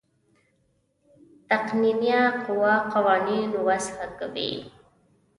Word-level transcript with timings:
تقنینیه 1.49 2.21
قوه 2.45 2.75
قوانین 2.93 3.49
وضع 3.67 4.03
کوي. 4.19 4.53